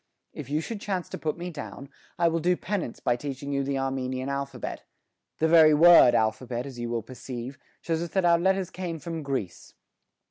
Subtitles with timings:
[0.33, 3.63] "If you should chance to put me down, I will do penance by teaching you
[3.63, 4.83] the Armenian alphabet
[5.37, 9.21] the very word alphabet, as you will perceive, shows us that our letters came from
[9.21, 9.75] Greece.